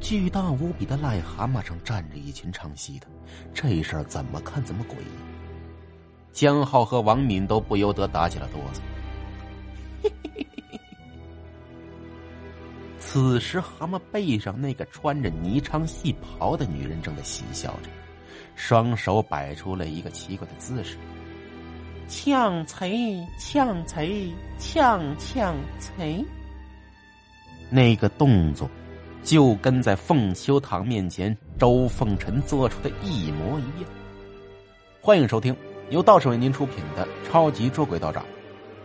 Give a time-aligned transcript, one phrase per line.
[0.00, 3.06] 巨大无比的癞蛤蟆上站着一群唱戏的，
[3.52, 5.06] 这事儿怎么看怎么诡异。
[6.32, 8.80] 江浩和王敏都不由得打起了哆嗦。
[13.00, 17.88] 此时，蛤蟆背上那个穿着霓裳戏袍的女人正在嬉笑着，
[18.54, 20.98] 双手摆出了一个奇怪的姿势。
[22.08, 26.24] 呛贼，呛贼，呛呛贼。
[27.70, 28.70] 那个动作，
[29.26, 33.90] 就跟在凤秋堂面前周凤臣做出的一模一样。
[35.02, 35.54] 欢迎收听
[35.90, 38.22] 由道士为您出品的《超级捉鬼道长》，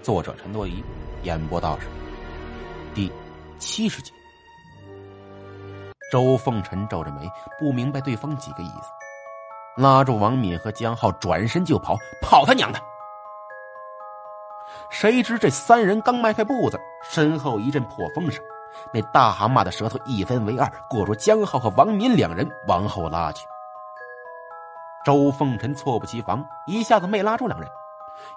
[0.02, 0.84] 作者陈多疑，
[1.22, 1.86] 演播道士，
[2.96, 3.12] 第
[3.60, 4.12] 七十集。
[6.12, 12.82] 周凤臣皱着眉，不明白对方几个意思，拉住王敏和江浩，转身就跑，跑他娘的！
[14.90, 18.44] 谁知这三人刚迈开步子，身后一阵破风声，
[18.94, 23.46] 那大蛤蟆的舌头一分为二，裹住江浩和王敏两人往后拉去。
[25.04, 27.68] 周凤臣猝不及防，一下子没拉住两人，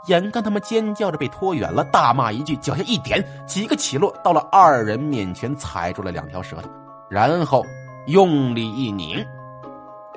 [0.07, 6.69] 眼看他们尖叫着被拖远了，大骂一句，脚下一点，几个起落到了二人面前，踩住了两条舌头，
[7.09, 7.65] 然后
[8.07, 9.25] 用力一拧，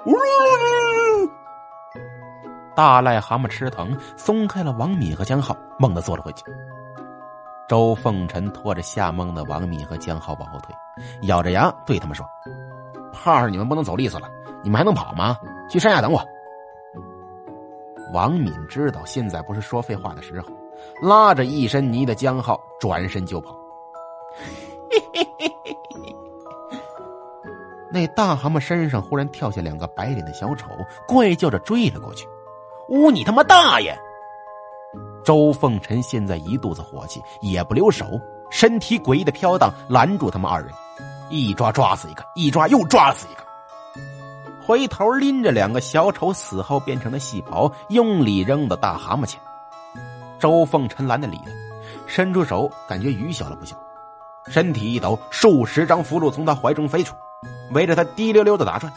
[0.06, 0.14] 呜！
[2.76, 6.45] 大癞蛤蟆吃疼，松开了王敏和江浩，猛地坐了回去。
[7.68, 10.73] 周凤臣拖着吓懵的王敏和江浩往后退，
[11.23, 12.26] 咬着牙对他们说
[13.12, 14.30] ：“怕是你们不能走利索了，
[14.64, 15.38] 你们还能跑吗？
[15.70, 16.23] 去山下等我。”
[18.14, 20.48] 王敏知道现在不是说废话的时候，
[21.02, 23.54] 拉着一身泥的江浩转身就跑。
[27.92, 30.70] 那大蛤蟆身上忽然跳下两个白脸的小丑，
[31.06, 32.26] 怪叫着追了过去。
[32.90, 33.94] 呜你他妈大爷！
[35.28, 38.17] 周凤臣现在一肚子火气，也不留手，
[38.50, 40.72] 身体诡异的飘荡，拦住他们二人，
[41.30, 43.44] 一抓抓死一个，一抓又抓死一个。
[44.66, 49.38] 回头拎着两个小丑死后变成的细袍，用力扔到大蛤蟆前。
[50.39, 51.52] 周凤臣懒得理他，
[52.08, 53.76] 伸出手，感觉鱼小了不小，
[54.48, 57.14] 身体一抖，数十张符箓从他怀中飞出，
[57.71, 58.89] 围着他滴溜溜的打转。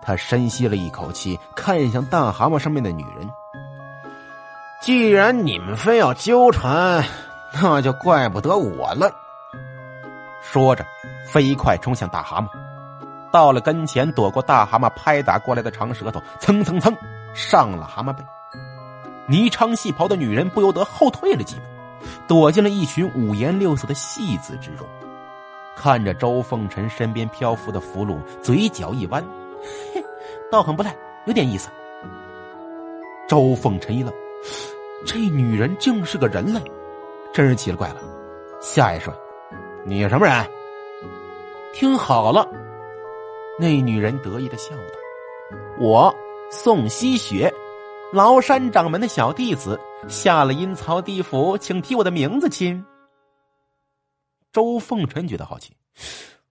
[0.00, 3.28] 他深吸了一口气，看向大蛤蟆上面的女人。
[4.84, 7.02] 既然你们非要纠缠，
[7.54, 9.10] 那就怪不得我了。
[10.42, 10.84] 说着，
[11.26, 12.48] 飞快冲向大蛤蟆，
[13.32, 16.94] 到了跟前，躲过大蛤蟆拍打过来的长舌头，蹭蹭蹭
[17.32, 18.22] 上了蛤蟆背。
[19.26, 21.62] 霓裳戏袍的女人不由得后退了几步，
[22.28, 24.86] 躲进了一群五颜六色的戏子之中，
[25.74, 29.24] 看着周凤臣身边漂浮的俘虏，嘴角一弯。
[29.94, 30.04] 嘿，
[30.52, 30.94] 倒很不赖，
[31.24, 31.70] 有点意思。
[33.26, 34.12] 周凤臣一愣，
[35.04, 36.60] 这女人竟是个人类，
[37.32, 37.96] 真是奇了怪了。
[38.60, 39.14] 下一说，
[39.84, 40.50] 你什么人？
[41.74, 42.48] 听好了，
[43.58, 44.82] 那女人得意的笑道
[45.80, 46.14] ：“我
[46.50, 47.52] 宋希雪，
[48.12, 49.78] 崂山掌门的小弟子，
[50.08, 52.84] 下了阴曹地府，请提我的名字，亲。”
[54.52, 55.76] 周凤臣觉得好奇，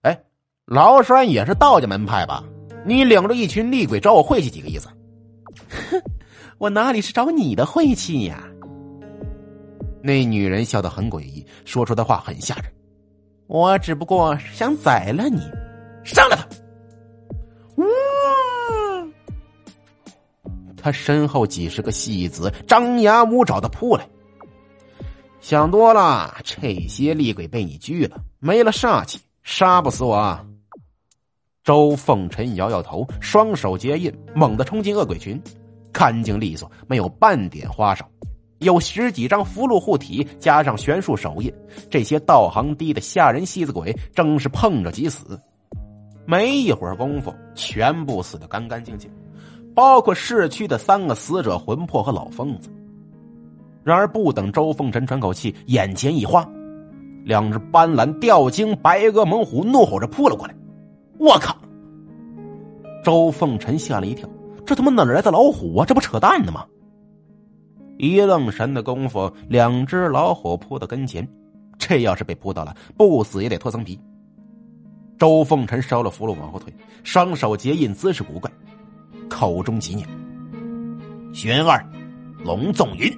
[0.02, 0.24] 哎，
[0.66, 2.44] 崂山也是道家门派吧？
[2.86, 4.90] 你领着一群厉鬼找我晦气，几个意思？
[6.54, 8.44] 哼，我哪里是找你的晦气呀？
[10.02, 12.66] 那女人笑得很诡异，说出的话很吓人。
[13.48, 15.40] 我只不过是想宰了你，
[16.04, 16.48] 杀了他！
[17.78, 17.84] 呜！
[20.76, 24.08] 他身后几十个戏子张牙舞爪的扑来。
[25.40, 30.40] 想多了，这些厉鬼被你拘了，没了煞气，杀不死我。
[31.64, 35.42] 周凤臣摇摇头，双手结印，猛地冲进恶鬼群，
[35.94, 38.06] 干净利索，没有半点花哨。
[38.60, 41.54] 有十几张符箓护体，加上玄术手印，
[41.90, 45.40] 这些道行低的吓人戏子鬼正是碰着即死。
[46.26, 49.12] 没一会儿功夫，全部死得干干净净，
[49.76, 52.70] 包括市区的三个死者魂魄和老疯子。
[53.84, 56.50] 然而，不等周凤臣喘口气，眼前一花，
[57.26, 60.56] 两只斑斓吊睛白额猛虎怒吼着扑了过来。
[61.20, 61.54] 我靠！
[63.04, 64.30] 周凤臣吓了一跳，
[64.66, 65.86] 这他妈哪来的老虎啊？
[65.86, 66.66] 这不扯淡呢吗？
[67.98, 71.28] 一愣神的功夫，两只老虎扑到跟前，
[71.78, 74.00] 这要是被扑到了，不死也得脱层皮。
[75.20, 76.74] 周凤臣烧了符箓往后退，
[77.04, 78.52] 双手结印，姿势古怪，
[79.30, 80.08] 口中急念
[81.34, 81.86] ：“玄儿，
[82.44, 83.12] 龙纵云。”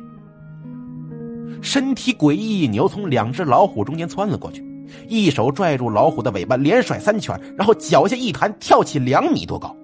[1.64, 4.64] 身体诡异一扭，从两只老虎中间窜了过去。
[5.08, 9.76] 一手拽住老虎的尾巴，连甩三圈，然后脚下一弹，跳起两米多高。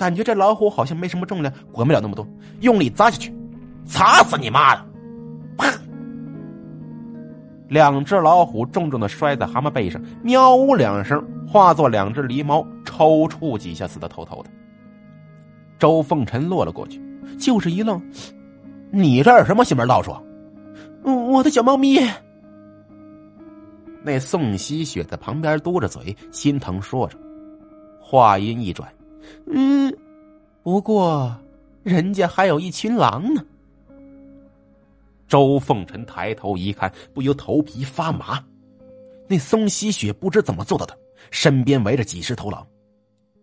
[0.00, 2.26] 感觉这老虎好像没什么重量，滚不了那么多，
[2.62, 3.30] 用力砸下去，
[3.84, 4.82] 砸死你妈的！
[7.68, 14.48] 两只老虎重重的摔在蛤蟆背上，喵呜两声，化作两只狸猫，抽搐几下，死的透透的。
[15.78, 16.98] 周凤臣落了过去，
[17.38, 18.02] 就是一愣
[18.90, 20.16] ：“你这是什么邪门道术
[21.04, 22.00] ？”“我的小猫咪。”
[24.02, 27.18] 那宋希雪在旁边嘟着嘴，心疼说着。
[28.00, 28.88] 话音一转
[29.46, 29.94] ：“嗯，
[30.62, 31.34] 不过
[31.82, 33.44] 人家还有一群狼呢。”
[35.28, 38.44] 周凤臣抬头一看，不由头皮发麻。
[39.28, 40.98] 那宋希雪不知怎么做到的，
[41.30, 42.66] 身边围着几十头狼，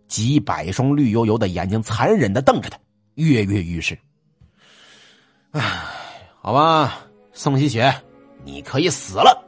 [0.08, 2.78] 几百双绿油油的眼睛残忍的瞪着他，
[3.16, 3.98] 跃跃欲试。
[5.52, 5.62] 唉，
[6.42, 7.90] 好吧，宋希雪，
[8.44, 9.46] 你可以死了。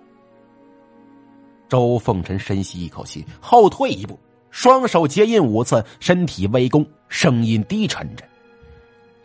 [1.68, 4.18] 周凤臣深吸一口气，后退一步，
[4.52, 8.24] 双手结印五次，身体微弓，声音低沉着：“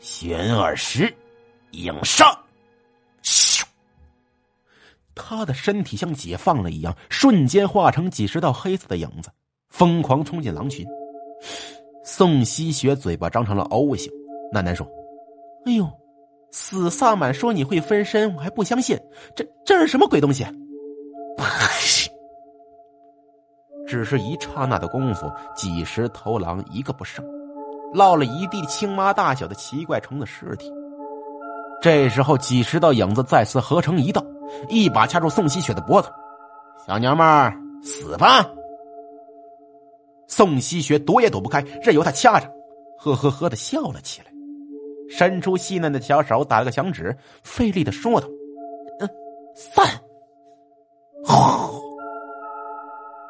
[0.00, 1.12] 玄二石，
[1.73, 2.38] 影杀。”
[5.15, 9.31] 他的身体像解放了一样，瞬间化成几十道黑色的影子，
[9.71, 10.85] 疯狂冲进狼群。
[12.05, 14.12] 宋希雪嘴巴张成了 O 型，
[14.53, 14.87] 喃喃说
[15.65, 15.88] ：“哎呦，
[16.50, 18.99] 死萨满说你会分身，我还不相信。
[19.35, 20.44] 这这是什么鬼东西？”
[23.87, 27.25] 只是一刹那的功夫，几十头狼一个不剩，
[27.93, 30.73] 落了一地青蛙大小的奇怪虫的尸体。
[31.83, 34.25] 这时候，几十道影子再次合成一道。
[34.69, 36.09] 一把掐住宋希雪的脖子，
[36.87, 38.47] 小娘们儿死吧！
[40.29, 42.49] 宋希雪躲也躲不开，任由他掐着，
[42.99, 44.31] 呵呵呵的笑了起来，
[45.11, 48.29] 伸出细嫩的小手打了个响指，费力的说道
[49.01, 49.09] ：“嗯，
[49.57, 49.85] 散。”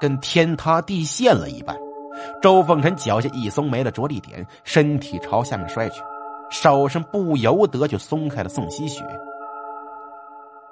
[0.04, 1.74] 跟天塌地陷了一般。
[2.42, 6.02] 周凤臣脚下一松，没了着力点，身体朝下面摔去，
[6.50, 9.02] 手上不由得就松开了宋希雪。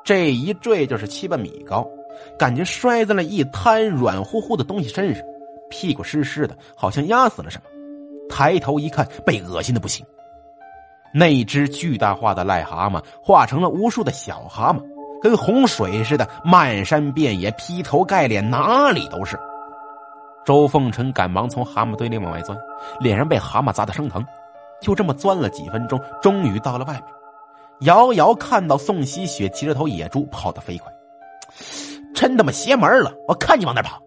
[0.05, 1.88] 这一坠就是七八米高，
[2.38, 5.25] 感觉摔在了一滩软乎乎的东西身上，
[5.70, 7.64] 屁股湿湿的，好像压死了什么。
[8.28, 10.05] 抬头一看，被恶心的不行。
[11.14, 14.82] 那只巨大化的癞蛤蟆化成了无数的小蛤蟆，
[15.22, 19.38] 跟洪水似的漫山遍野，劈头盖脸，哪里都是。
[20.44, 22.58] 周凤臣赶忙从蛤蟆堆里往外钻，
[22.98, 24.24] 脸上被蛤蟆砸得生疼，
[24.80, 27.04] 就这么钻了几分钟，终于到了外面。
[27.82, 30.92] 遥遥看到宋希雪骑着头野猪跑得飞快，
[32.14, 33.12] 真他妈邪门了！
[33.28, 34.00] 我看你往哪跑！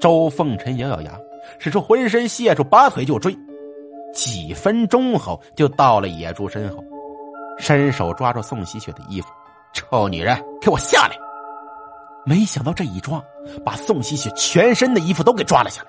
[0.00, 1.12] 周凤臣咬咬牙，
[1.58, 3.36] 使出浑身解数，拔腿就追。
[4.12, 6.82] 几分钟后，就到了野猪身后，
[7.58, 9.28] 伸手抓住宋希雪的衣服
[9.74, 11.16] ：“臭女人，给我下来！”
[12.24, 13.22] 没想到这一抓，
[13.62, 15.88] 把宋希雪全身的衣服都给抓了下来。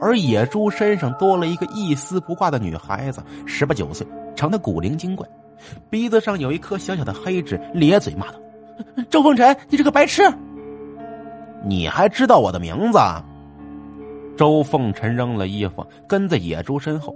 [0.00, 4.06] 而野猪身上多了一个一丝不挂的女孩子，十八九岁。
[4.36, 5.26] 长得古灵精怪，
[5.90, 8.34] 鼻子上有一颗小小的黑痣，咧嘴骂道
[9.10, 10.22] ：“周凤臣，你这个白痴！
[11.64, 12.98] 你还知道我的名字？”
[14.38, 17.12] 周凤臣扔了衣服，跟在野猪身后，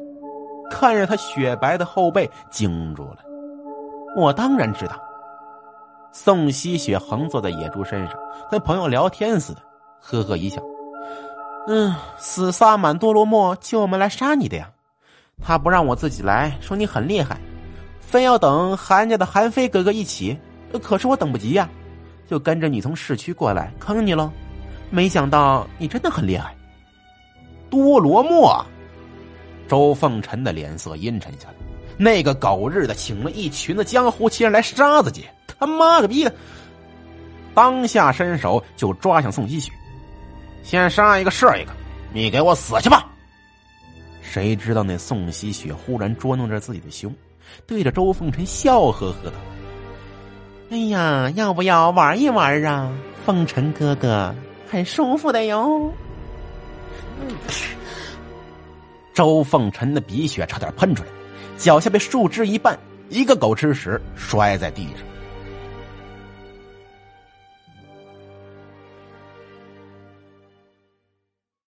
[0.69, 3.19] 看着他雪白的后背，惊住了。
[4.17, 5.00] 我当然知道。
[6.12, 8.14] 宋希雪横坐在野猪身上，
[8.50, 9.62] 跟朋友聊天似的，
[9.99, 10.62] 呵呵一笑
[11.67, 14.70] ：“嗯，死萨满多罗莫叫我们来杀你的呀。”
[15.43, 17.41] 他不让我自己来，说你很厉害，
[17.99, 20.38] 非要等韩家的韩飞哥哥一起。
[20.82, 21.69] 可是我等不及呀，
[22.29, 24.31] 就跟着你从市区过来坑你了。
[24.91, 26.55] 没想到你真的很厉害。
[27.70, 28.65] 多罗莫，
[29.67, 31.55] 周凤臣的脸色阴沉下来。
[31.96, 36.34] 那个狗日的请了一群的江湖奇人来杀自己，他妈个逼的！
[37.55, 39.70] 当下伸手就抓向宋希雪，
[40.63, 41.72] 先杀一个是一个，
[42.13, 43.06] 你给我死去吧！
[44.22, 47.15] 谁知道那宋希雪忽然捉弄着自己的胸，
[47.67, 49.34] 对着周凤臣笑呵呵的
[50.70, 52.91] ：“哎呀，要不要玩一玩啊，
[53.27, 54.34] 凤臣哥哥，
[54.70, 55.93] 很舒服的哟。”
[59.13, 61.08] 周凤臣的鼻血差点喷出来，
[61.63, 62.77] 脚下被树枝一绊，
[63.09, 65.12] 一个狗吃屎摔在地上。